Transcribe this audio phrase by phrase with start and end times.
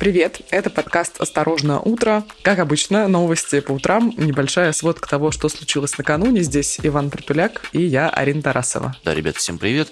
[0.00, 2.24] Привет, это подкаст «Осторожно, утро».
[2.40, 6.40] Как обычно, новости по утрам, небольшая сводка того, что случилось накануне.
[6.40, 8.96] Здесь Иван Притуляк и я, Арина Тарасова.
[9.04, 9.88] Да, ребят, всем привет.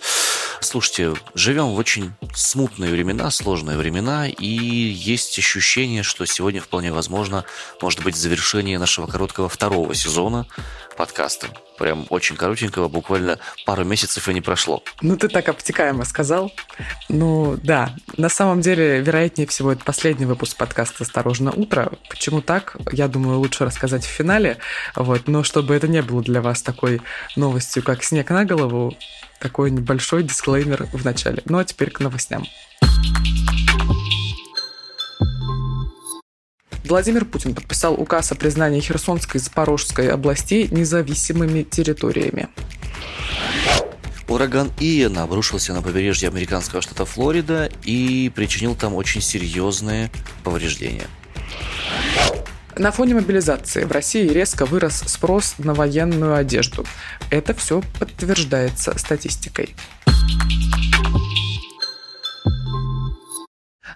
[0.60, 7.44] Слушайте, живем в очень смутные времена, сложные времена, и есть ощущение, что сегодня вполне возможно,
[7.80, 10.46] может быть, завершение нашего короткого второго сезона
[10.96, 11.46] подкаста.
[11.78, 14.82] Прям очень коротенького, буквально пару месяцев и не прошло.
[15.00, 16.52] Ну, ты так обтекаемо сказал.
[17.08, 17.94] Ну, да.
[18.16, 21.92] На самом деле, вероятнее всего, это последний выпуск подкаста «Осторожно, утро».
[22.10, 22.76] Почему так?
[22.90, 24.58] Я думаю, лучше рассказать в финале.
[24.96, 25.28] Вот.
[25.28, 27.00] Но чтобы это не было для вас такой
[27.36, 28.96] новостью, как снег на голову,
[29.40, 31.42] такой небольшой дисклеймер в начале.
[31.46, 32.44] Ну, а теперь к новостям.
[36.84, 42.48] Владимир Путин подписал указ о признании Херсонской и Запорожской областей независимыми территориями.
[44.26, 50.10] Ураган Иэн обрушился на побережье американского штата Флорида и причинил там очень серьезные
[50.44, 51.06] повреждения.
[52.78, 56.86] На фоне мобилизации в России резко вырос спрос на военную одежду.
[57.28, 59.74] Это все подтверждается статистикой.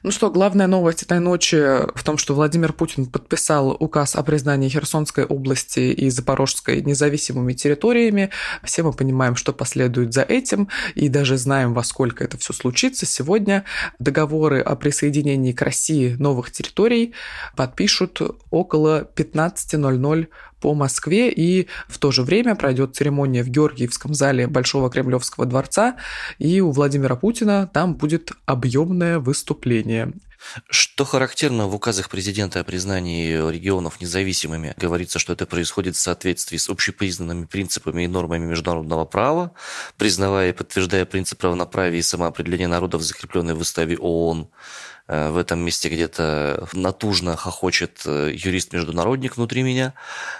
[0.03, 4.69] Ну что, главная новость этой ночи в том, что Владимир Путин подписал указ о признании
[4.69, 8.31] Херсонской области и Запорожской независимыми территориями.
[8.65, 13.07] Все мы понимаем, что последует за этим, и даже знаем, во сколько это все случится.
[13.07, 13.65] Сегодня
[14.01, 17.15] договоры о присоединении к России новых территорий
[17.55, 20.27] подпишут около 15.00
[20.63, 25.97] по Москве, и в то же время пройдет церемония в Георгиевском зале Большого Кремлевского дворца,
[26.39, 30.13] и у Владимира Путина там будет объемное выступление.
[30.69, 36.57] Что характерно в указах президента о признании регионов независимыми, говорится, что это происходит в соответствии
[36.57, 39.53] с общепризнанными принципами и нормами международного права,
[39.97, 44.49] признавая и подтверждая принцип равноправия и самоопределения народов, закрепленный в уставе ООН.
[45.13, 49.93] Э, в этом месте где-то натужно хохочет э, юрист-международник внутри меня.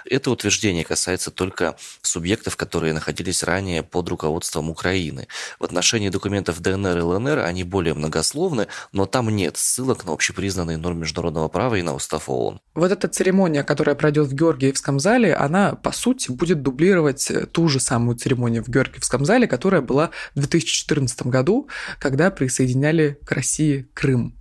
[0.03, 5.27] Это утверждение касается только субъектов, которые находились ранее под руководством Украины.
[5.59, 10.77] В отношении документов ДНР и ЛНР они более многословны, но там нет ссылок на общепризнанные
[10.77, 12.59] нормы международного права и на устав ООН.
[12.73, 17.79] Вот эта церемония, которая пройдет в Георгиевском зале, она, по сути, будет дублировать ту же
[17.79, 21.69] самую церемонию в Георгиевском зале, которая была в 2014 году,
[21.99, 24.35] когда присоединяли к России Крым.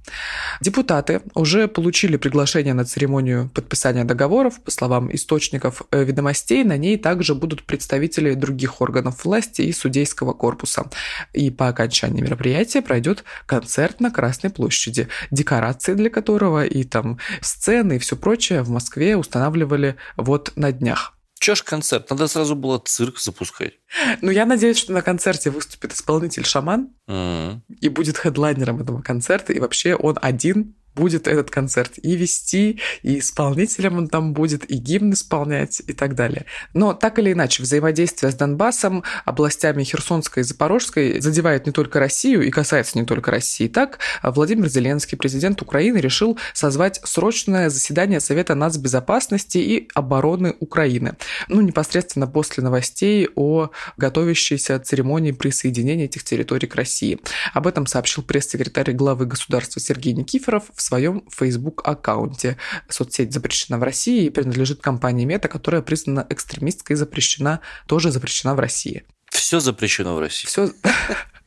[0.61, 4.61] Депутаты уже получили приглашение на церемонию подписания договоров.
[4.63, 10.33] По словам источников э, ведомостей, на ней также будут представители других органов власти и судейского
[10.33, 10.91] корпуса.
[11.33, 17.97] И по окончании мероприятия пройдет концерт на Красной площади, декорации для которого и там сцены
[17.97, 21.15] и все прочее в Москве устанавливали вот на днях.
[21.43, 22.09] Чё ж концерт?
[22.09, 23.73] Надо сразу было цирк запускать.
[24.21, 27.61] Ну, я надеюсь, что на концерте выступит исполнитель-шаман mm-hmm.
[27.81, 33.19] и будет хедлайнером этого концерта, и вообще он один будет этот концерт и вести, и
[33.19, 36.47] исполнителем он там будет, и гимн исполнять, и так далее.
[36.75, 42.43] Но так или иначе, взаимодействие с Донбассом, областями Херсонской и Запорожской задевает не только Россию
[42.43, 43.69] и касается не только России.
[43.69, 51.17] Так, Владимир Зеленский, президент Украины, решил созвать срочное заседание Совета нацбезопасности и обороны Украины.
[51.49, 57.19] Ну, непосредственно после новостей о готовящейся церемонии присоединения этих территорий к России.
[57.55, 62.59] Об этом сообщил пресс-секретарь главы государства Сергей Никифоров в своем Facebook-аккаунте.
[62.89, 68.55] Соцсеть запрещена в России и принадлежит компании Мета, которая признана экстремистской и запрещена, тоже запрещена
[68.55, 69.05] в России.
[69.31, 70.47] Все запрещено в России.
[70.47, 70.71] Все.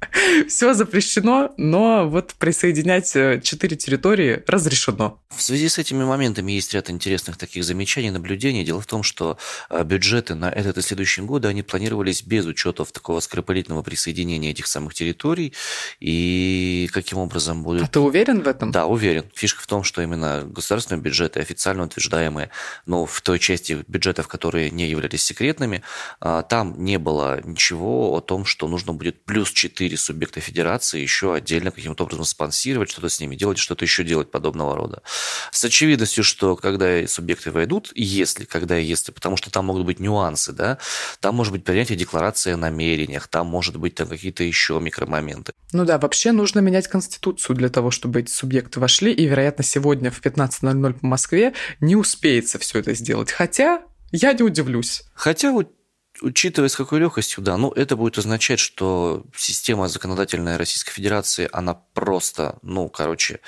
[0.48, 5.20] Все запрещено, но вот присоединять э, четыре территории разрешено.
[5.28, 8.64] В связи с этими моментами есть ряд интересных таких замечаний, наблюдений.
[8.64, 9.38] Дело в том, что
[9.70, 14.66] э, бюджеты на этот и следующие годы, они планировались без учетов такого скоропалительного присоединения этих
[14.66, 15.54] самых территорий.
[16.00, 17.82] И каким образом будет...
[17.82, 18.70] А ты уверен в этом?
[18.70, 19.24] Да, уверен.
[19.34, 22.50] Фишка в том, что именно государственные бюджеты, официально утверждаемые,
[22.86, 25.82] но в той части бюджетов, которые не являлись секретными,
[26.20, 31.00] э, там не было ничего о том, что нужно будет плюс 4 четыре субъекта федерации
[31.00, 35.02] еще отдельно каким-то образом спонсировать, что-то с ними делать, что-то еще делать подобного рода.
[35.50, 39.98] С очевидностью, что когда субъекты войдут, если, когда и если, потому что там могут быть
[39.98, 40.78] нюансы, да,
[41.20, 45.52] там может быть принятие декларации о намерениях, там может быть там какие-то еще микромоменты.
[45.72, 50.10] Ну да, вообще нужно менять Конституцию для того, чтобы эти субъекты вошли, и, вероятно, сегодня
[50.10, 53.30] в 15.00 по Москве не успеется все это сделать.
[53.32, 53.82] Хотя
[54.12, 55.04] я не удивлюсь.
[55.14, 55.77] Хотя вот
[56.20, 61.74] Учитывая, с какой легкостью, да, ну, это будет означать, что система законодательная Российской Федерации, она
[61.74, 63.40] просто, ну, короче,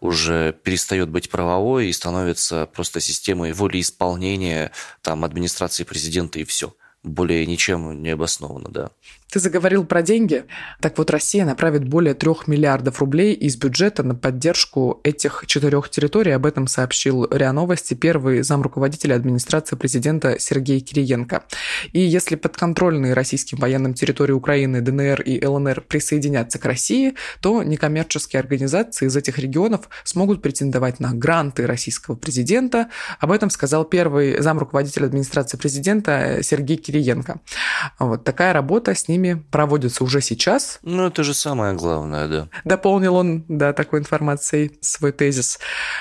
[0.00, 6.74] уже перестает быть правовой и становится просто системой волеисполнения там администрации президента и все.
[7.02, 8.90] более ничем не обосновано, да.
[9.32, 10.44] Ты заговорил про деньги.
[10.78, 16.32] Так вот, Россия направит более трех миллиардов рублей из бюджета на поддержку этих четырех территорий.
[16.32, 21.44] Об этом сообщил РИА Новости первый замруководителя администрации президента Сергей Кириенко.
[21.92, 28.38] И если подконтрольные российским военным территории Украины, ДНР и ЛНР присоединятся к России, то некоммерческие
[28.38, 32.90] организации из этих регионов смогут претендовать на гранты российского президента.
[33.18, 37.40] Об этом сказал первый замруководитель администрации президента Сергей Кириенко.
[37.98, 40.78] Вот такая работа с ними ними проводятся уже сейчас.
[40.82, 42.48] Ну, это же самое главное, да.
[42.64, 45.58] Дополнил он, да, такой информацией свой тезис.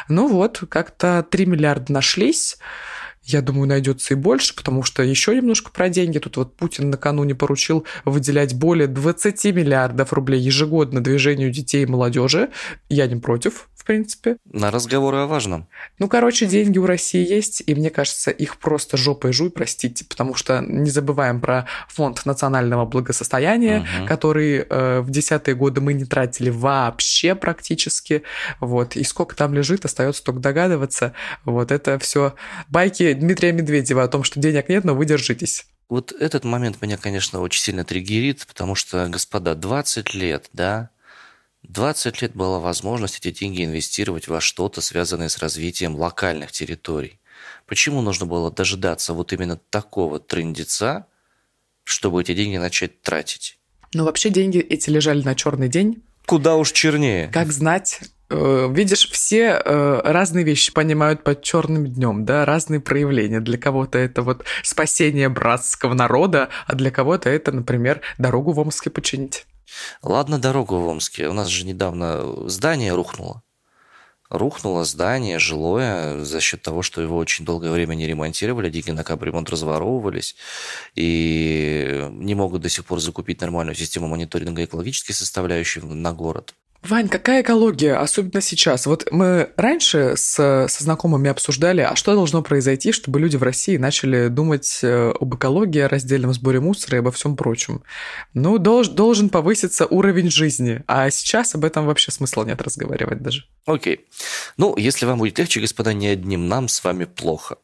[0.08, 2.58] Ну вот, как-то 3 миллиарда нашлись.
[3.24, 6.18] Я думаю, найдется и больше, потому что еще немножко про деньги.
[6.18, 12.50] Тут вот Путин накануне поручил выделять более 20 миллиардов рублей ежегодно движению детей и молодежи.
[12.90, 14.38] Я не против, принципе.
[14.46, 15.68] На разговоры о важном.
[16.00, 20.34] Ну, короче, деньги у России есть, и мне кажется, их просто жопой жуй, простите, потому
[20.34, 24.08] что не забываем про фонд национального благосостояния, угу.
[24.08, 28.24] который э, в десятые годы мы не тратили вообще практически,
[28.62, 31.12] вот, и сколько там лежит, остается только догадываться,
[31.44, 32.34] вот, это все
[32.70, 35.66] байки Дмитрия Медведева о том, что денег нет, но вы держитесь.
[35.90, 40.92] Вот этот момент меня, конечно, очень сильно триггерит, потому что, господа, 20 лет, да,
[41.72, 47.20] 20 лет была возможность эти деньги инвестировать во что-то, связанное с развитием локальных территорий.
[47.66, 51.08] Почему нужно было дожидаться вот именно такого трендеца,
[51.86, 53.58] чтобы эти деньги начать тратить?
[53.94, 56.04] Ну, вообще деньги эти лежали на черный день.
[56.26, 57.30] Куда уж чернее.
[57.30, 63.40] Как знать, э, видишь, все э, разные вещи понимают под черным днем, да, разные проявления.
[63.40, 68.90] Для кого-то это вот спасение братского народа, а для кого-то это, например, дорогу в Омске
[68.90, 69.46] починить.
[70.02, 71.28] Ладно, дорогу в Омске.
[71.28, 73.44] У нас же недавно здание рухнуло.
[74.30, 79.04] Рухнуло здание жилое за счет того, что его очень долгое время не ремонтировали, деньги на
[79.04, 80.38] капремонт разворовывались,
[80.96, 86.56] и не могут до сих пор закупить нормальную систему мониторинга экологической составляющей на город.
[86.84, 88.88] Вань, какая экология, особенно сейчас?
[88.88, 93.78] Вот мы раньше с, со знакомыми обсуждали, а что должно произойти, чтобы люди в России
[93.78, 97.84] начали думать э, об экологии, о раздельном сборе мусора и обо всем прочем.
[98.34, 103.46] Ну, долж, должен повыситься уровень жизни, а сейчас об этом вообще смысла нет разговаривать даже.
[103.68, 104.08] Окей.
[104.58, 107.58] Ну, если вам будет легче, господа, не одним нам с вами плохо.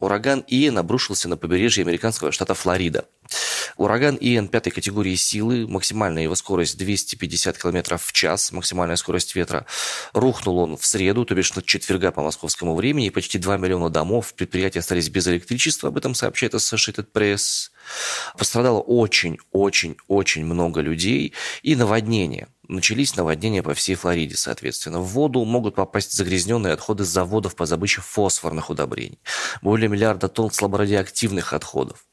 [0.00, 3.04] Ураган Иэн обрушился на побережье американского штата Флорида.
[3.76, 9.66] Ураган Иэн пятой категории силы, максимальная его скорость 250 км в час, максимальная скорость ветра.
[10.12, 14.34] Рухнул он в среду, то бишь на четверга по московскому времени, почти 2 миллиона домов,
[14.34, 17.71] предприятия остались без электричества, об этом сообщает Associated Press.
[18.36, 25.00] Пострадало очень-очень-очень много людей и наводнение начались наводнения по всей Флориде, соответственно.
[25.00, 29.18] В воду могут попасть загрязненные отходы с заводов по добыче фосфорных удобрений.
[29.60, 32.04] Более миллиарда тонн слаборадиоактивных отходов.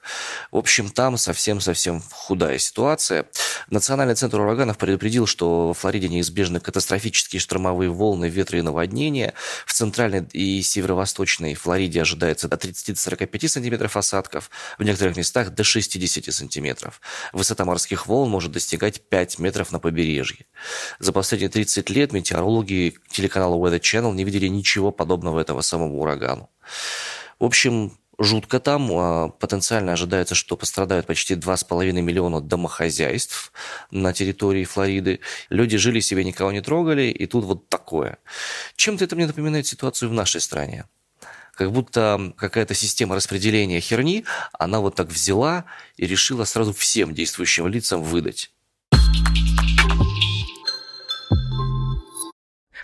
[0.52, 3.28] В общем, там совсем-совсем худая ситуация.
[3.70, 9.34] Национальный центр ураганов предупредил, что во Флориде неизбежны катастрофические штормовые волны, ветры и наводнения.
[9.66, 15.54] В центральной и северо-восточной Флориде ожидается от 30 до 45 сантиметров осадков, в некоторых местах
[15.60, 17.02] до 60 сантиметров.
[17.34, 20.46] Высота морских волн может достигать 5 метров на побережье.
[21.00, 26.50] За последние 30 лет метеорологи телеканала Weather Channel не видели ничего подобного этого самому урагану.
[27.40, 28.90] В общем, жутко там.
[28.94, 33.52] А, потенциально ожидается, что пострадают почти 2,5 миллиона домохозяйств
[33.92, 35.20] на территории Флориды.
[35.50, 38.18] Люди жили себе, никого не трогали, и тут вот такое.
[38.78, 40.86] Чем-то это мне напоминает ситуацию в нашей стране.
[41.60, 44.24] Как будто какая-то система распределения херни,
[44.54, 45.66] она вот так взяла
[45.98, 48.50] и решила сразу всем действующим лицам выдать.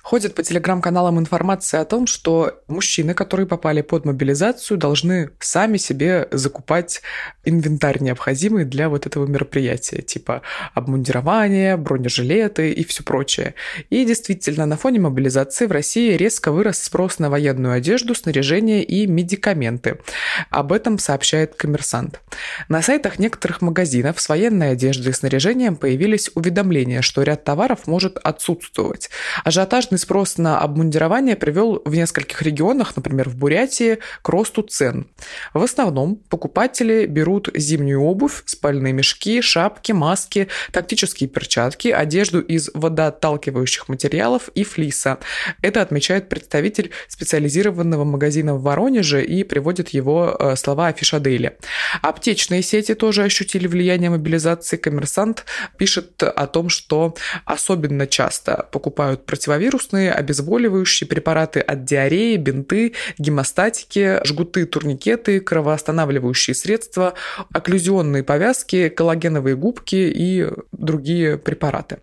[0.05, 6.27] Ходит по телеграм-каналам информация о том, что мужчины, которые попали под мобилизацию, должны сами себе
[6.29, 7.01] закупать
[7.43, 10.43] инвентарь необходимый для вот этого мероприятия, типа
[10.75, 13.55] обмундирование, бронежилеты и все прочее.
[13.89, 19.07] И действительно, на фоне мобилизации в России резко вырос спрос на военную одежду, снаряжение и
[19.07, 19.97] медикаменты.
[20.51, 22.21] Об этом сообщает коммерсант.
[22.69, 28.17] На сайтах некоторых магазинов с военной одеждой и снаряжением появились уведомления, что ряд товаров может
[28.17, 29.09] отсутствовать.
[29.43, 35.07] Ажиотажный Повышенный спрос на обмундирование привел в нескольких регионах, например, в Бурятии, к росту цен.
[35.53, 43.87] В основном покупатели берут зимнюю обувь, спальные мешки, шапки, маски, тактические перчатки, одежду из водоотталкивающих
[43.87, 45.17] материалов и флиса.
[45.61, 51.57] Это отмечает представитель специализированного магазина в Воронеже и приводит его э, слова о Фишаделе.
[52.01, 54.77] Аптечные сети тоже ощутили влияние мобилизации.
[54.77, 55.45] Коммерсант
[55.77, 64.19] пишет о том, что особенно часто покупают противовирус антивирусные, обезболивающие препараты от диареи, бинты, гемостатики,
[64.25, 67.13] жгуты, турникеты, кровоостанавливающие средства,
[67.53, 71.97] окклюзионные повязки, коллагеновые губки и другие препараты.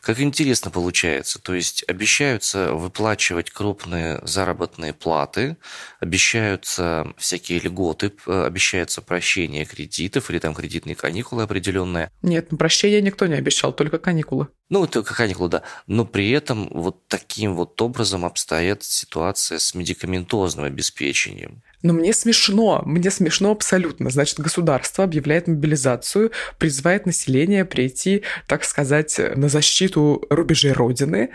[0.00, 1.38] Как интересно получается.
[1.40, 5.56] То есть обещаются выплачивать крупные заработные платы,
[6.00, 12.10] обещаются всякие льготы, обещаются прощение кредитов или там кредитные каникулы определенные.
[12.22, 14.48] Нет, ну прощения никто не обещал, только каникулы.
[14.68, 15.62] Ну, только каникулы, да.
[15.86, 21.62] Но при этом вот таким вот образом обстоит ситуация с медикаментозным обеспечением.
[21.82, 24.10] Но мне смешно, мне смешно абсолютно.
[24.10, 31.30] Значит, государство объявляет мобилизацию, призывает население прийти, так сказать, на защиту рубежей Родины,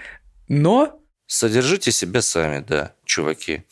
[0.47, 0.99] но...
[1.27, 3.63] Содержите себя сами, да, чуваки.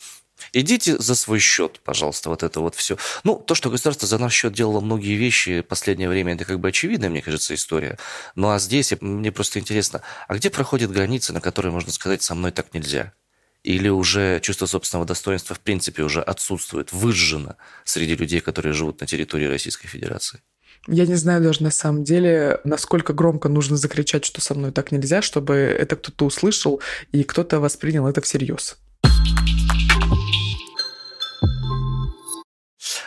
[0.52, 2.96] Идите за свой счет, пожалуйста, вот это вот все.
[3.24, 6.60] Ну, то, что государство за наш счет делало многие вещи в последнее время, это как
[6.60, 7.98] бы очевидная, мне кажется, история.
[8.34, 12.34] Ну, а здесь мне просто интересно, а где проходит граница, на которой можно сказать, со
[12.34, 13.12] мной так нельзя?
[13.62, 19.06] Или уже чувство собственного достоинства в принципе уже отсутствует, выжжено среди людей, которые живут на
[19.06, 20.40] территории Российской Федерации?
[20.86, 24.92] Я не знаю даже на самом деле, насколько громко нужно закричать, что со мной так
[24.92, 26.80] нельзя, чтобы это кто-то услышал
[27.12, 28.78] и кто-то воспринял это всерьез.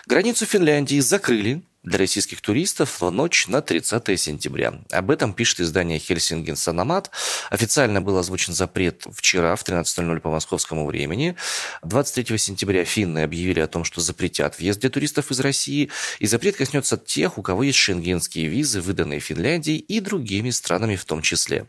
[0.06, 4.80] Границу Финляндии закрыли для российских туристов в ночь на 30 сентября.
[4.92, 7.12] Об этом пишет издание «Хельсинген Санамат».
[7.50, 11.36] Официально был озвучен запрет вчера в 13.00 по московскому времени.
[11.84, 15.90] 23 сентября финны объявили о том, что запретят въезд для туристов из России.
[16.20, 21.04] И запрет коснется тех, у кого есть шенгенские визы, выданные Финляндией и другими странами в
[21.04, 21.66] том числе.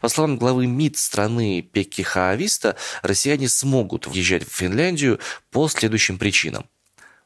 [0.00, 6.66] По словам главы МИД страны Пекки Хаависта, россияне смогут въезжать в Финляндию по следующим причинам.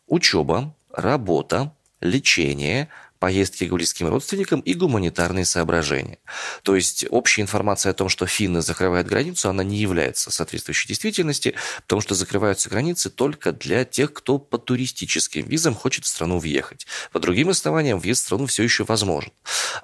[0.06, 2.88] Учеба, работа, лечение,
[3.18, 6.18] поездки к близким родственникам и гуманитарные соображения.
[6.62, 11.54] То есть общая информация о том, что финны закрывают границу, она не является соответствующей действительности,
[11.82, 16.86] потому что закрываются границы только для тех, кто по туристическим визам хочет в страну въехать.
[17.12, 19.32] По другим основаниям въезд в страну все еще возможен.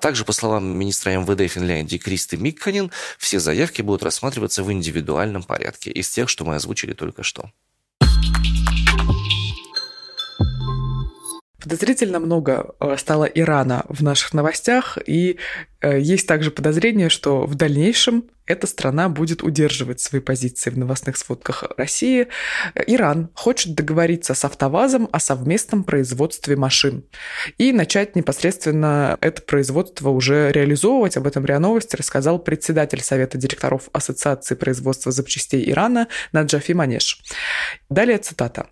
[0.00, 5.90] Также, по словам министра МВД Финляндии Кристи Микканин, все заявки будут рассматриваться в индивидуальном порядке
[5.90, 7.50] из тех, что мы озвучили только что.
[11.64, 15.38] Подозрительно много э, стало Ирана в наших новостях, и
[15.80, 21.16] э, есть также подозрение, что в дальнейшем эта страна будет удерживать свои позиции в новостных
[21.16, 22.28] сводках России.
[22.86, 27.04] Иран хочет договориться с АвтоВАЗом о совместном производстве машин
[27.56, 31.16] и начать непосредственно это производство уже реализовывать.
[31.16, 37.22] Об этом РИА Новости рассказал председатель Совета директоров Ассоциации производства запчастей Ирана Наджафи Манеш.
[37.88, 38.66] Далее цитата.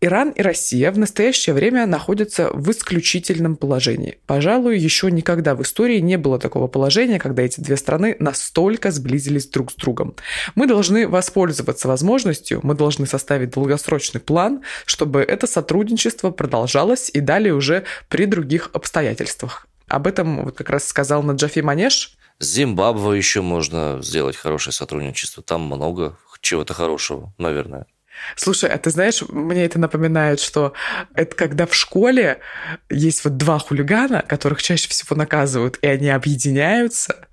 [0.00, 4.18] Иран и Россия в настоящее время находятся в исключительном положении.
[4.26, 9.48] Пожалуй, еще никогда в истории не было такого положения, когда эти две страны настолько сблизились
[9.48, 10.14] друг с другом.
[10.54, 17.54] Мы должны воспользоваться возможностью, мы должны составить долгосрочный план, чтобы это сотрудничество продолжалось и далее
[17.54, 19.66] уже при других обстоятельствах.
[19.88, 22.16] Об этом вот как раз сказал Наджафи Манеш.
[22.38, 25.42] С Зимбабве еще можно сделать хорошее сотрудничество.
[25.42, 27.86] Там много чего-то хорошего, наверное.
[28.36, 30.72] Слушай, а ты знаешь, мне это напоминает, что
[31.14, 32.40] это когда в школе
[32.90, 37.28] есть вот два хулигана, которых чаще всего наказывают, и они объединяются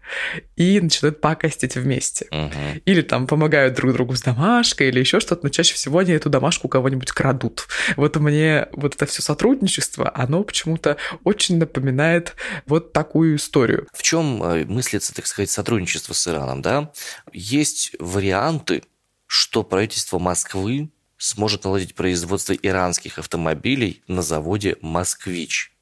[0.56, 2.28] и начинают пакостить вместе.
[2.32, 2.82] Угу.
[2.86, 6.30] Или там помогают друг другу с домашкой, или еще что-то, но чаще всего они эту
[6.30, 7.68] домашку у кого-нибудь крадут.
[7.96, 13.88] Вот мне вот это все сотрудничество, оно почему-то очень напоминает вот такую историю.
[13.94, 16.92] В чем э, мыслится, так сказать, сотрудничество с Ираном, да?
[17.34, 18.84] Есть варианты,
[19.28, 25.75] что правительство Москвы сможет наладить производство иранских автомобилей на заводе «Москвич».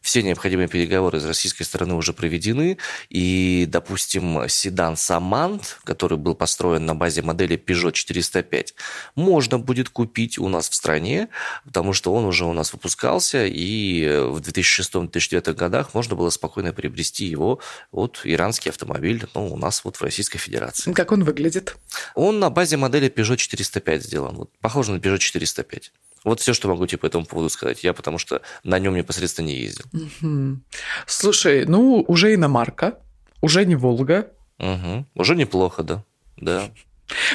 [0.00, 6.84] Все необходимые переговоры с российской стороны уже проведены, и, допустим, седан «Самант», который был построен
[6.86, 8.74] на базе модели Peugeot 405,
[9.14, 11.28] можно будет купить у нас в стране,
[11.64, 17.26] потому что он уже у нас выпускался, и в 2006-2009 годах можно было спокойно приобрести
[17.26, 17.60] его
[17.92, 20.92] вот иранский автомобиль ну, у нас вот в Российской Федерации.
[20.92, 21.76] Как он выглядит?
[22.14, 25.92] Он на базе модели Peugeot 405 сделан, вот, похож на Peugeot 405.
[26.24, 27.82] Вот все, что могу тебе по этому поводу сказать.
[27.82, 29.84] Я потому что на нем непосредственно не ездил.
[29.92, 30.60] Угу.
[31.06, 32.98] Слушай, ну уже иномарка,
[33.40, 34.28] уже не Волга.
[34.58, 35.06] Угу.
[35.14, 36.04] Уже неплохо, да.
[36.36, 36.70] Да.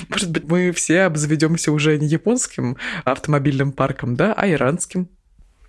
[0.10, 5.10] Может быть, мы все обзаведемся уже не японским автомобильным парком, да, а иранским.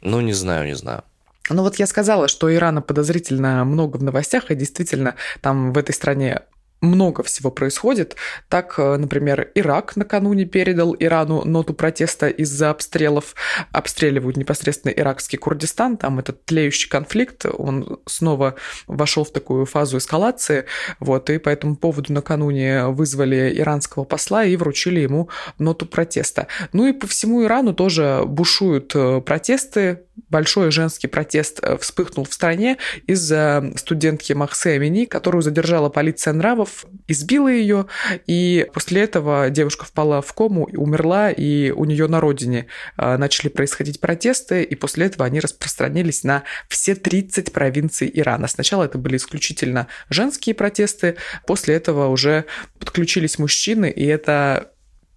[0.01, 1.03] Ну, не знаю, не знаю.
[1.51, 5.95] Ну вот я сказала, что Ирана подозрительно много в новостях, и действительно там в этой
[5.95, 6.43] стране
[6.81, 8.17] много всего происходит.
[8.49, 13.35] Так, э, например, Ирак накануне передал Ирану ноту протеста из-за обстрелов.
[13.73, 15.97] Обстреливают непосредственно иракский Курдистан.
[15.97, 18.55] Там этот тлеющий конфликт, он снова
[18.87, 20.67] вошел в такую фазу эскалации.
[21.01, 26.47] Вот, и по этому поводу накануне вызвали иранского посла и вручили ему ноту протеста.
[26.73, 30.05] Ну и по всему Ирану тоже бушуют э, протесты.
[30.29, 36.87] Большой женский протест э, вспыхнул в стране из-за студентки Махсе Амини, которую задержала полиция нравов
[37.09, 37.87] избила ее,
[38.27, 43.49] и после этого девушка впала в кому, умерла, и у нее на родине а, начали
[43.49, 48.47] происходить протесты, и после этого они распространились на все 30 провинций Ирана.
[48.47, 52.45] Сначала это были исключительно женские протесты, после этого уже
[52.79, 54.71] подключились мужчины, и это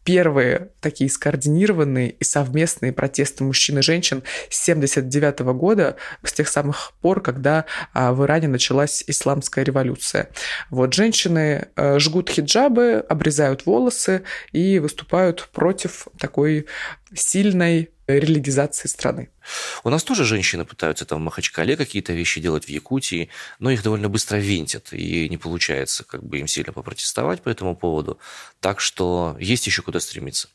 [0.03, 6.93] первые такие скоординированные и совместные протесты мужчин и женщин с 79 года, с тех самых
[7.01, 10.29] пор, когда а, в Иране началась исламская революция.
[10.69, 16.65] Вот женщины э, жгут хиджабы, обрезают волосы и выступают против такой
[17.13, 19.29] сильной религизации страны.
[19.83, 23.83] У нас тоже женщины пытаются там в Махачкале какие-то вещи делать в Якутии, но их
[23.83, 28.19] довольно быстро винтят, и не получается как бы им сильно попротестовать по этому поводу.
[28.59, 30.49] Так что есть еще куда стремиться.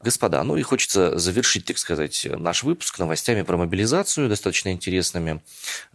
[0.00, 5.42] Господа, ну и хочется завершить, так сказать, наш выпуск новостями про мобилизацию, достаточно интересными.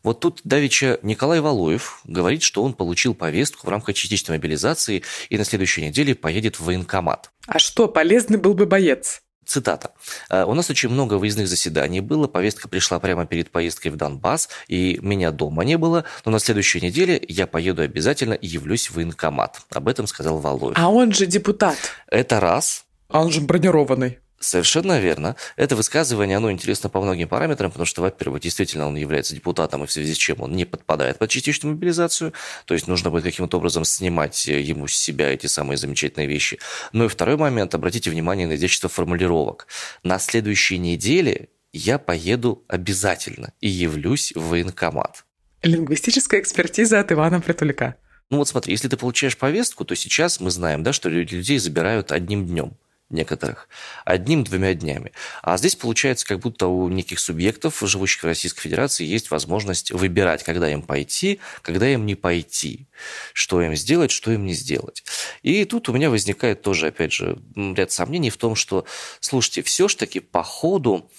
[0.04, 5.38] Вот тут Давича Николай Валуев говорит, что он получил повестку в рамках частичной мобилизации и
[5.38, 7.32] на следующей неделе поедет в военкомат.
[7.48, 9.22] А что, полезный был бы боец?
[9.46, 9.92] Цитата.
[10.30, 14.50] «Э, «У нас очень много выездных заседаний было, повестка пришла прямо перед поездкой в Донбасс,
[14.68, 18.96] и меня дома не было, но на следующей неделе я поеду обязательно и явлюсь в
[18.96, 19.62] военкомат».
[19.72, 20.78] Об этом сказал Валуев.
[20.78, 21.78] А он же депутат.
[22.08, 22.86] Это раз.
[23.14, 24.18] А он же бронированный.
[24.40, 25.36] Совершенно верно.
[25.56, 29.88] Это высказывание, оно интересно по многим параметрам, потому что, во-первых, действительно он является депутатом, и
[29.88, 32.34] в связи с чем он не подпадает под частичную мобилизацию,
[32.66, 36.58] то есть нужно будет каким-то образом снимать ему с себя эти самые замечательные вещи.
[36.92, 39.68] Ну и второй момент, обратите внимание на изящество формулировок.
[40.02, 45.24] На следующей неделе я поеду обязательно и явлюсь в военкомат.
[45.62, 47.96] Лингвистическая экспертиза от Ивана Притуляка.
[48.32, 52.12] Ну вот смотри, если ты получаешь повестку, то сейчас мы знаем, да, что людей забирают
[52.12, 52.76] одним днем
[53.14, 53.70] некоторых,
[54.06, 55.12] одним-двумя днями.
[55.42, 60.44] А здесь получается, как будто у неких субъектов, живущих в Российской Федерации, есть возможность выбирать,
[60.44, 62.88] когда им пойти, когда им не пойти,
[63.34, 65.04] что им сделать, что им не сделать.
[65.42, 68.86] И тут у меня возникает тоже, опять же, ряд сомнений в том, что,
[69.20, 71.10] слушайте, все ж таки по ходу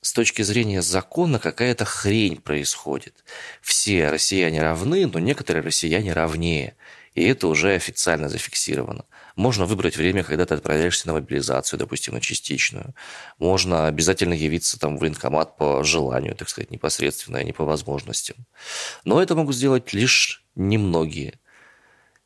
[0.00, 3.24] с точки зрения закона какая-то хрень происходит.
[3.60, 6.76] Все россияне равны, но некоторые россияне равнее.
[7.14, 9.04] И это уже официально зафиксировано.
[9.36, 12.94] Можно выбрать время, когда ты отправляешься на мобилизацию, допустим, на частичную.
[13.38, 18.36] Можно обязательно явиться там в военкомат по желанию, так сказать, непосредственно, а не по возможностям.
[19.04, 21.38] Но это могут сделать лишь немногие.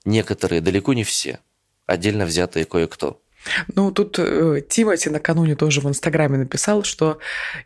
[0.05, 1.41] Некоторые, далеко не все.
[1.85, 3.21] Отдельно взятые кое-кто.
[3.75, 7.19] Ну, тут э, Тимати накануне тоже в Инстаграме написал, что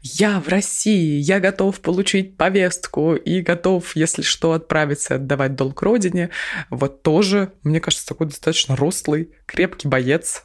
[0.02, 6.30] я в России, я готов получить повестку и готов, если что, отправиться отдавать долг родине.
[6.70, 10.44] Вот тоже, мне кажется, такой достаточно рослый, крепкий боец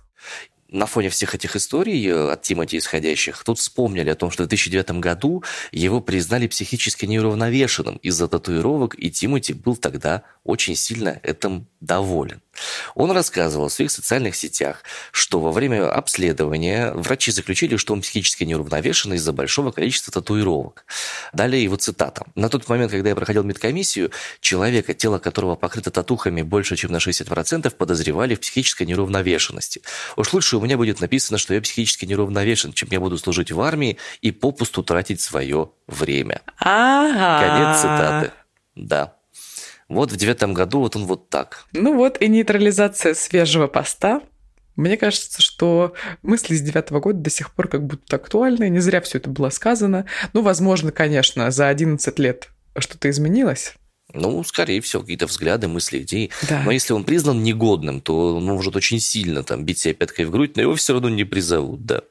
[0.72, 4.48] на фоне всех этих историй э, от Тимати исходящих, тут вспомнили о том, что в
[4.48, 11.68] 2009 году его признали психически неуравновешенным из-за татуировок, и Тимати был тогда очень сильно этим
[11.80, 12.42] доволен.
[12.96, 18.44] Он рассказывал в своих социальных сетях, что во время обследования врачи заключили, что он психически
[18.44, 20.86] неуравновешен из-за большого количества татуировок.
[21.32, 22.26] Далее его цитата.
[22.36, 26.98] «На тот момент, когда я проходил медкомиссию, человека, тело которого покрыто татухами больше, чем на
[26.98, 29.82] 60%, подозревали в психической неуравновешенности.
[30.18, 33.60] Уж лучше у меня будет написано, что я психически неуравновешен, чем я буду служить в
[33.62, 36.42] армии и попусту тратить свое время».
[36.58, 37.48] Ага.
[37.48, 38.32] Конец цитаты.
[38.76, 39.16] Да.
[39.88, 41.66] Вот в девятом году вот он вот так.
[41.74, 44.22] Ну вот и нейтрализация свежего поста.
[44.76, 48.70] Мне кажется, что мысли с девятого года до сих пор как будто актуальны.
[48.70, 50.06] Не зря все это было сказано.
[50.32, 53.74] Ну, возможно, конечно, за 11 лет что-то изменилось.
[54.14, 56.32] Ну, скорее всего, какие-то взгляды, мысли, идеи.
[56.48, 56.64] Да.
[56.64, 60.32] Но если он признан негодным, то он может очень сильно там бить себя пяткой в
[60.32, 62.02] грудь, но его все равно не призовут, да.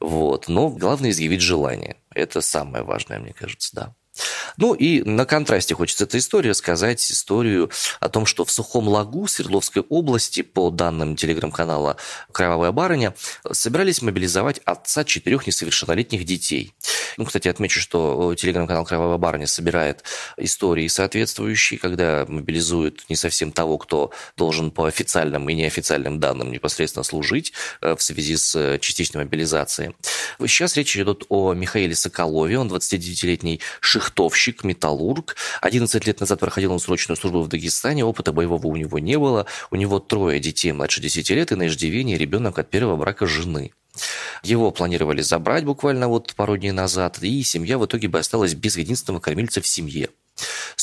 [0.00, 0.48] Вот.
[0.48, 1.96] Но главное изъявить желание.
[2.14, 3.94] Это самое важное, мне кажется, да.
[4.56, 9.26] Ну и на контрасте хочется этой истории рассказать историю о том, что в Сухом Лагу
[9.26, 11.96] Свердловской области, по данным телеграм-канала
[12.32, 13.14] «Кровавая барыня»,
[13.50, 16.74] собирались мобилизовать отца четырех несовершеннолетних детей.
[17.16, 20.04] Ну, кстати, отмечу, что телеграм-канал «Кровавая барыня» собирает
[20.36, 27.02] истории соответствующие, когда мобилизуют не совсем того, кто должен по официальным и неофициальным данным непосредственно
[27.02, 29.94] служить э, в связи с частичной мобилизацией.
[30.40, 35.36] Сейчас речь идет о Михаиле Соколове, он 29-летний ших фехтовщик, металлург.
[35.60, 39.46] 11 лет назад проходил он срочную службу в Дагестане, опыта боевого у него не было.
[39.70, 43.72] У него трое детей младше 10 лет и на иждивении ребенок от первого брака жены.
[44.42, 48.76] Его планировали забрать буквально вот пару дней назад, и семья в итоге бы осталась без
[48.76, 50.10] единственного кормильца в семье.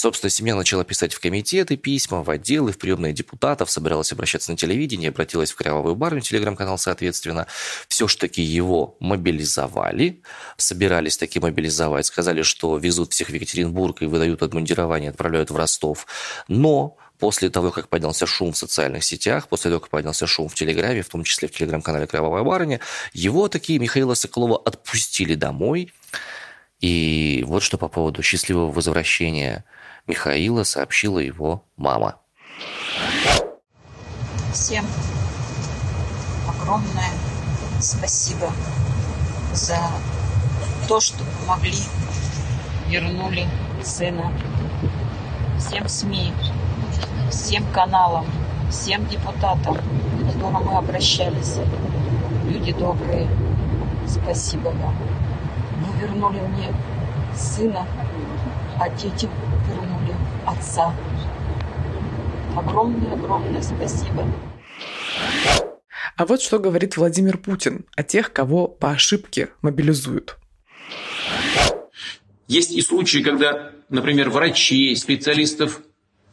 [0.06, 4.56] Собственно, семья начала писать в комитеты письма, в отделы, в приемные депутатов, собиралась обращаться на
[4.56, 7.48] телевидение, обратилась в «Кровавую барню», телеграм-канал, соответственно.
[7.88, 10.22] Все ж таки его мобилизовали,
[10.58, 16.06] собирались таки мобилизовать, сказали, что везут всех в Екатеринбург и выдают обмундирование, отправляют в Ростов.
[16.48, 20.54] Но после того, как поднялся шум в социальных сетях, после того, как поднялся шум в
[20.54, 22.80] Телеграме, в том числе в Телеграм-канале «Кровавая барыня»,
[23.14, 25.92] его такие Михаила Соколова отпустили домой.
[26.80, 29.66] И вот что по поводу счастливого возвращения
[30.08, 32.16] Михаила сообщила его мама.
[34.54, 34.86] Всем
[36.48, 37.10] огромное
[37.80, 38.52] спасибо
[39.54, 39.80] за
[40.88, 41.78] то, что помогли,
[42.88, 43.48] вернули
[43.84, 44.32] сына.
[45.58, 46.34] Всем СМИ,
[47.32, 48.26] всем каналам,
[48.70, 51.58] всем депутатам, к которым мы обращались.
[52.46, 53.28] Люди добрые,
[54.08, 54.96] спасибо вам.
[55.82, 56.74] Вы вернули мне
[57.36, 57.88] сына,
[58.80, 59.30] а вернули
[60.48, 60.94] отца.
[62.56, 64.26] Огромное-огромное спасибо.
[66.18, 70.38] А вот что говорит Владимир Путин о тех, кого по ошибке мобилизуют.
[72.48, 75.82] Есть и случаи, когда, например, врачей, специалистов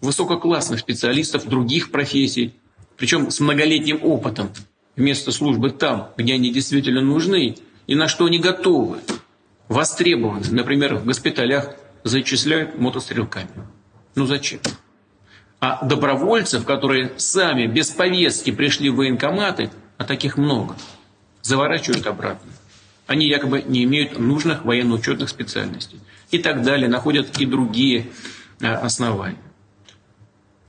[0.00, 2.54] высококлассных специалистов других профессий,
[2.96, 4.50] причем с многолетним опытом,
[4.96, 8.98] вместо службы там, где они действительно нужны и на что они готовы,
[9.68, 10.44] востребованы.
[10.50, 13.48] Например, в госпиталях зачисляют мотострелками.
[14.14, 14.60] Ну зачем?
[15.60, 20.76] А добровольцев, которые сами без повестки пришли в военкоматы, а таких много,
[21.42, 22.50] заворачивают обратно.
[23.06, 26.00] Они якобы не имеют нужных военно-учетных специальностей.
[26.30, 26.88] И так далее.
[26.88, 28.08] Находят и другие
[28.60, 29.38] а, основания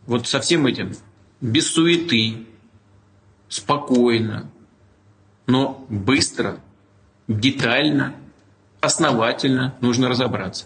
[0.06, 0.94] вот со всем этим,
[1.42, 2.46] без суеты,
[3.48, 4.50] спокойно,
[5.48, 6.60] но быстро,
[7.28, 8.16] детально,
[8.82, 10.66] основательно нужно разобраться.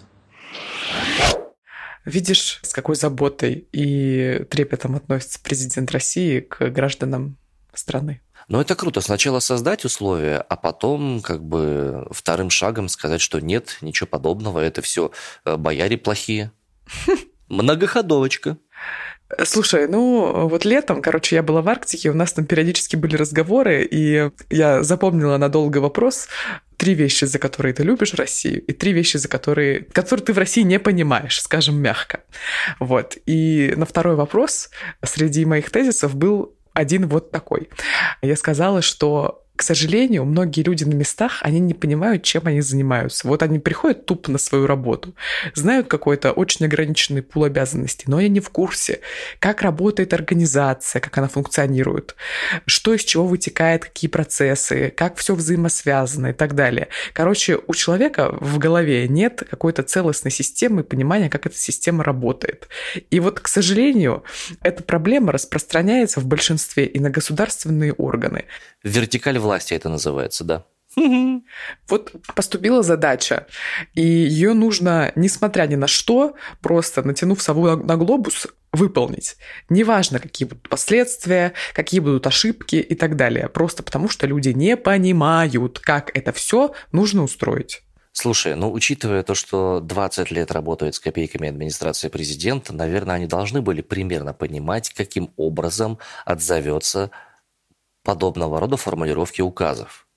[2.07, 7.35] Видишь, с какой заботой и трепетом относится президент России к гражданам
[7.73, 8.21] страны.
[8.47, 9.01] Но это круто.
[9.01, 14.81] Сначала создать условия, а потом как бы вторым шагом сказать, что нет, ничего подобного, это
[14.81, 15.11] все
[15.43, 16.53] э, бояре плохие.
[17.49, 18.57] Многоходовочка.
[19.43, 23.83] Слушай, ну вот летом, короче, я была в Арктике, у нас там периодически были разговоры,
[23.83, 26.29] и я запомнила надолго вопрос,
[26.77, 30.37] три вещи, за которые ты любишь Россию, и три вещи, за которые, которые ты в
[30.37, 32.21] России не понимаешь, скажем мягко.
[32.79, 33.17] Вот.
[33.25, 34.69] И на второй вопрос
[35.03, 37.69] среди моих тезисов был один вот такой.
[38.21, 43.27] Я сказала, что к сожалению, многие люди на местах, они не понимают, чем они занимаются.
[43.27, 45.15] Вот они приходят тупо на свою работу,
[45.55, 48.99] знают какой-то очень ограниченный пул обязанностей, но они не в курсе,
[49.39, 52.15] как работает организация, как она функционирует,
[52.67, 56.89] что из чего вытекает, какие процессы, как все взаимосвязано и так далее.
[57.13, 62.69] Короче, у человека в голове нет какой-то целостной системы понимания, как эта система работает.
[63.09, 64.23] И вот, к сожалению,
[64.61, 68.45] эта проблема распространяется в большинстве и на государственные органы.
[68.83, 70.65] Вертикаль власти это называется, да.
[71.89, 73.47] Вот поступила задача,
[73.93, 79.37] и ее нужно, несмотря ни на что, просто натянув сову на глобус, выполнить.
[79.69, 83.47] Неважно, какие будут последствия, какие будут ошибки и так далее.
[83.49, 87.83] Просто потому, что люди не понимают, как это все нужно устроить.
[88.11, 93.61] Слушай, ну, учитывая то, что 20 лет работает с копейками администрации президента, наверное, они должны
[93.61, 97.11] были примерно понимать, каким образом отзовется
[98.07, 100.07] подобного рода формулировки указов.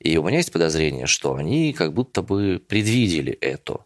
[0.00, 3.84] И у меня есть подозрение, что они как будто бы предвидели это,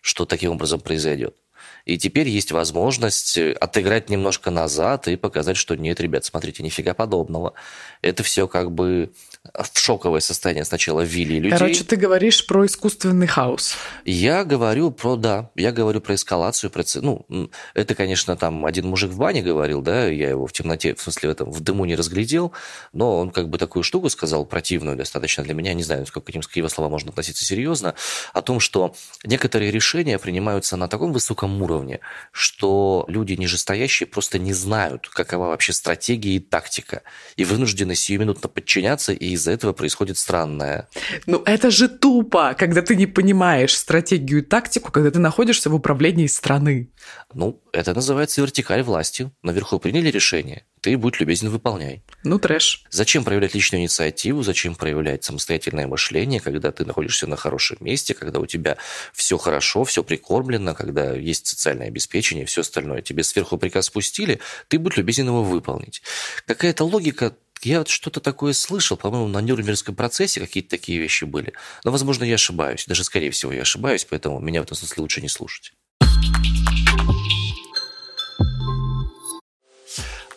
[0.00, 1.36] что таким образом произойдет.
[1.84, 7.54] И теперь есть возможность отыграть немножко назад и показать, что нет, ребят, смотрите, нифига подобного.
[8.02, 9.12] Это все как бы
[9.54, 11.58] в шоковое состояние сначала ввели людей.
[11.58, 13.74] Короче, ты говоришь про искусственный хаос.
[14.04, 17.26] Я говорю про, да, я говорю про эскалацию, про, ну,
[17.74, 21.30] это, конечно, там один мужик в бане говорил, да, я его в темноте, в смысле,
[21.30, 22.52] в, этом, в дыму не разглядел,
[22.92, 26.30] но он как бы такую штуку сказал, противную достаточно для меня, не знаю, сколько к
[26.30, 27.94] этим его слова можно относиться серьезно,
[28.32, 28.94] о том, что
[29.24, 32.00] некоторые решения принимаются на таком высоком уровне,
[32.32, 37.02] что люди нижестоящие просто не знают, какова вообще стратегия и тактика,
[37.36, 40.88] и вынуждены сиюминутно подчиняться и из-за этого происходит странное.
[41.26, 45.74] Ну, это же тупо, когда ты не понимаешь стратегию и тактику, когда ты находишься в
[45.74, 46.90] управлении страны.
[47.34, 49.30] Ну, это называется вертикаль власти.
[49.42, 52.02] Наверху приняли решение, ты будь любезен, выполняй.
[52.24, 52.82] Ну, трэш.
[52.88, 58.40] Зачем проявлять личную инициативу, зачем проявлять самостоятельное мышление, когда ты находишься на хорошем месте, когда
[58.40, 58.78] у тебя
[59.12, 63.02] все хорошо, все прикормлено, когда есть социальное обеспечение и все остальное.
[63.02, 66.00] Тебе сверху приказ спустили, ты будь любезен его выполнить.
[66.46, 71.52] Какая-то логика я вот что-то такое слышал, по-моему, на Нюрнбергском процессе какие-то такие вещи были.
[71.84, 72.86] Но, возможно, я ошибаюсь.
[72.86, 75.74] Даже, скорее всего, я ошибаюсь, поэтому меня в этом смысле лучше не слушать.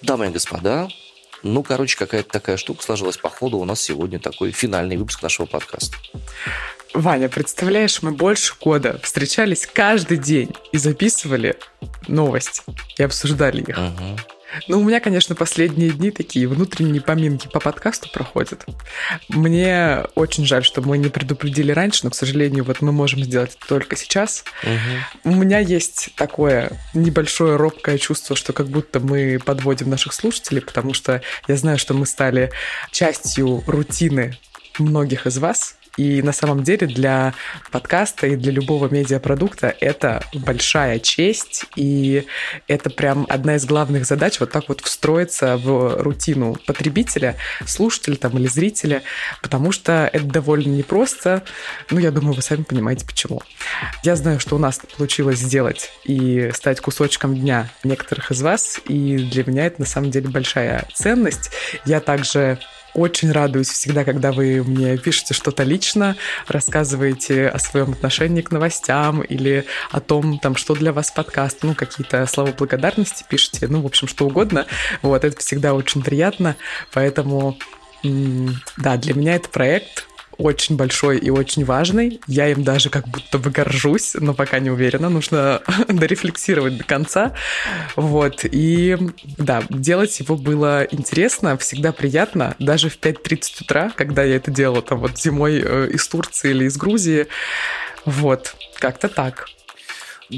[0.02, 0.88] Дамы и господа,
[1.44, 3.58] ну, короче, какая-то такая штука сложилась по ходу.
[3.58, 5.98] У нас сегодня такой финальный выпуск нашего подкаста.
[6.94, 11.58] Ваня, представляешь, мы больше года встречались каждый день и записывали
[12.08, 12.62] новости
[12.98, 13.78] и обсуждали их.
[13.78, 14.18] Угу.
[14.68, 18.66] Ну, у меня, конечно, последние дни такие внутренние поминки по подкасту проходят.
[19.30, 23.56] Мне очень жаль, что мы не предупредили раньше, но, к сожалению, вот мы можем сделать
[23.58, 24.44] это только сейчас.
[24.64, 25.32] Угу.
[25.32, 30.94] У меня есть такое небольшое робкое чувство, что как будто мы подводим наших слушателей, потому
[30.94, 32.52] что я знаю, что мы стали
[32.92, 34.38] частью рутины
[34.80, 37.34] многих из вас, и на самом деле для
[37.72, 42.26] подкаста и для любого медиапродукта это большая честь, и
[42.68, 48.38] это прям одна из главных задач вот так вот встроиться в рутину потребителя, слушателя там
[48.38, 49.04] или зрителя,
[49.42, 51.44] потому что это довольно непросто.
[51.90, 53.42] Ну, я думаю, вы сами понимаете, почему.
[54.04, 59.18] Я знаю, что у нас получилось сделать и стать кусочком дня некоторых из вас, и
[59.18, 61.52] для меня это на самом деле большая ценность.
[61.86, 62.60] Я также
[62.94, 66.16] очень радуюсь всегда, когда вы мне пишете что-то лично,
[66.48, 71.76] рассказываете о своем отношении к новостям или о том, там, что для вас подкаст, ну,
[71.76, 74.66] какие-то слова благодарности пишете, ну, в общем, что угодно.
[75.02, 76.56] Вот, это всегда очень приятно,
[76.94, 77.58] поэтому
[78.04, 80.08] да, для меня это проект
[80.42, 82.20] очень большой и очень важный.
[82.28, 85.10] Я им даже как будто бы горжусь, но пока не уверена.
[85.10, 87.34] Нужно дорефлексировать до конца.
[87.96, 88.42] Вот.
[88.44, 88.98] И
[89.38, 92.56] да, делать его было интересно, всегда приятно.
[92.60, 96.66] Даже в 5.30 утра, когда я это делала там вот зимой э, из Турции или
[96.66, 97.28] из Грузии.
[98.06, 98.56] Вот.
[98.80, 99.48] Как-то так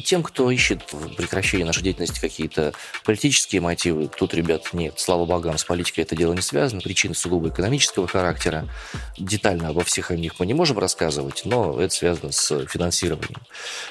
[0.02, 5.58] тем, кто ищет в прекращении нашей деятельности какие-то политические мотивы, тут, ребят, нет, слава богам,
[5.58, 8.68] с политикой это дело не связано, причины сугубо экономического характера.
[9.18, 13.42] Детально обо всех о них мы не можем рассказывать, но это связано с финансированием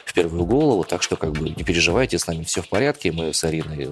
[0.04, 3.32] в первую голову, так что как бы не переживайте, с нами все в порядке, мы
[3.32, 3.88] с Ариной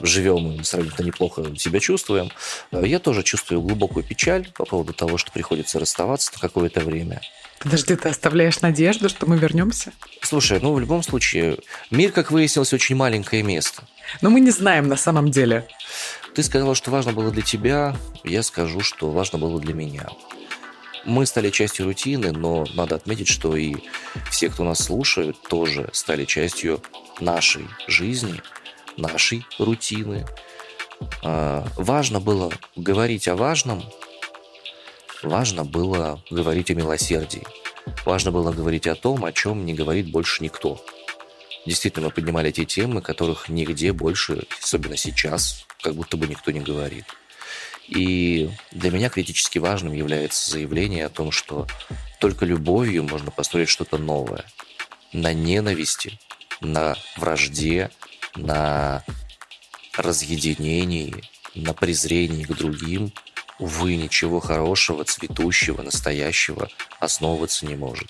[0.00, 2.30] живем и сравнительно неплохо себя чувствуем.
[2.72, 7.20] Я тоже чувствую глубокую печаль по поводу того, что приходится расставаться на какое-то время.
[7.60, 9.92] Подожди, ты оставляешь надежду, что мы вернемся?
[10.22, 11.58] Слушай, ну в любом случае,
[11.90, 13.82] мир, как выяснилось, очень маленькое место.
[14.22, 15.68] Но мы не знаем на самом деле.
[16.34, 17.94] Ты сказала, что важно было для тебя,
[18.24, 20.08] я скажу, что важно было для меня.
[21.04, 23.74] Мы стали частью рутины, но надо отметить, что и
[24.30, 26.80] все, кто нас слушает, тоже стали частью
[27.20, 28.40] нашей жизни,
[28.96, 30.24] нашей рутины.
[31.22, 33.82] А, важно было говорить о важном,
[35.22, 37.46] Важно было говорить о милосердии.
[38.06, 40.82] Важно было говорить о том, о чем не говорит больше никто.
[41.66, 46.60] Действительно, мы поднимали те темы, которых нигде больше, особенно сейчас, как будто бы никто не
[46.60, 47.04] говорит.
[47.86, 51.66] И для меня критически важным является заявление о том, что
[52.18, 54.44] только любовью можно построить что-то новое.
[55.12, 56.18] На ненависти,
[56.62, 57.90] на вражде,
[58.36, 59.04] на
[59.98, 63.12] разъединении, на презрении к другим–
[63.60, 66.68] увы, ничего хорошего, цветущего, настоящего
[66.98, 68.08] основываться не может.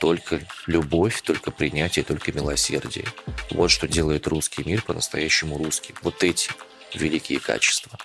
[0.00, 3.06] Только любовь, только принятие, только милосердие.
[3.50, 5.94] Вот что делает русский мир по-настоящему русским.
[6.02, 6.50] Вот эти
[6.94, 7.96] великие качества.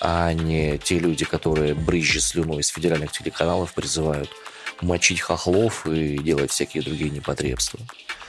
[0.00, 4.30] А не те люди, которые брызжи слюной из федеральных телеканалов призывают
[4.80, 7.80] мочить хохлов и делать всякие другие непотребства.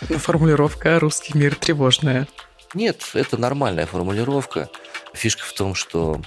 [0.09, 2.27] Но формулировка «русский мир» тревожная.
[2.73, 4.69] Нет, это нормальная формулировка.
[5.13, 6.21] Фишка в том, что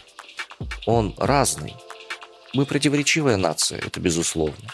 [0.86, 1.74] он разный.
[2.54, 4.68] Мы противоречивая нация, это безусловно.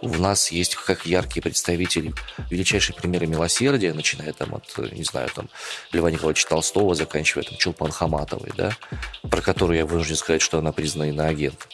[0.00, 2.14] У нас есть как яркие представители,
[2.50, 5.48] величайшие примеры милосердия, начиная там от, не знаю, там,
[5.92, 8.76] Льва Николаевича Толстого, заканчивая там Чулпан Хаматовой, да,
[9.28, 11.68] про которую я вынужден сказать, что она признана иноагентом.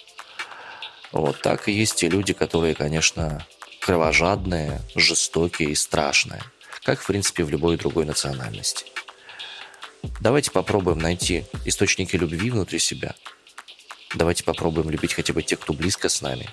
[1.12, 3.46] Вот так и есть те люди, которые, конечно,
[3.80, 6.42] кровожадные, жестокие и страшные,
[6.82, 8.86] как, в принципе, в любой другой национальности.
[10.20, 13.14] Давайте попробуем найти источники любви внутри себя–
[14.14, 16.48] Давайте попробуем любить хотя бы тех, кто близко с нами.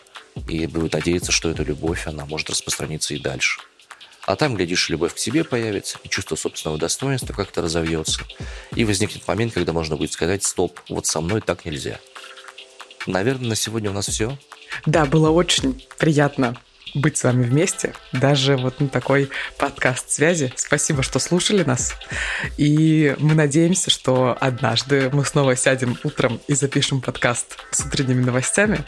[0.48, 3.62] И будет надеяться, что эта любовь, она может распространиться и дальше.
[4.26, 8.22] А там, глядишь, любовь к себе появится, и чувство собственного достоинства как-то разовьется.
[8.76, 12.00] И возникнет момент, когда можно будет сказать «стоп, вот со мной так нельзя».
[13.08, 14.38] Наверное, на сегодня у нас все.
[14.86, 16.56] Да, было очень приятно
[16.94, 20.54] быть с вами вместе, даже вот на такой подкаст связи.
[20.56, 21.94] Спасибо, что слушали нас.
[22.58, 28.86] И мы надеемся, что однажды мы снова сядем утром и запишем подкаст с утренними новостями.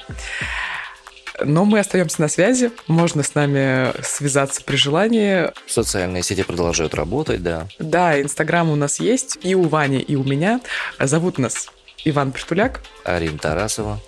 [1.41, 2.71] Но мы остаемся на связи.
[2.87, 5.49] Можно с нами связаться при желании.
[5.67, 7.67] Социальные сети продолжают работать, да.
[7.79, 10.61] Да, Инстаграм у нас есть и у Вани, и у меня.
[10.99, 11.69] Зовут нас
[12.05, 12.81] Иван Притуляк.
[13.03, 13.99] Арина Тарасова.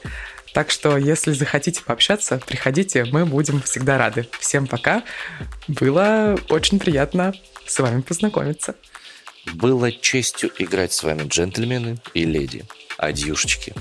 [0.56, 4.26] Так что, если захотите пообщаться, приходите, мы будем всегда рады.
[4.40, 5.04] Всем пока.
[5.68, 7.34] Было очень приятно
[7.68, 8.76] с вами познакомиться.
[9.54, 12.64] Было честью играть с вами джентльмены и леди.
[12.98, 13.74] Адьюшечки.